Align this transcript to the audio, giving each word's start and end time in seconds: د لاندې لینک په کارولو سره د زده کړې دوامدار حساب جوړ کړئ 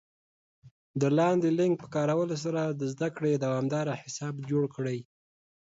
د 1.01 1.03
لاندې 1.17 1.49
لینک 1.57 1.73
په 1.81 1.87
کارولو 1.95 2.35
سره 2.43 2.61
د 2.67 2.81
زده 2.93 3.09
کړې 3.17 3.33
دوامدار 3.43 3.85
حساب 4.01 4.35
جوړ 4.49 4.63
کړئ 4.75 4.99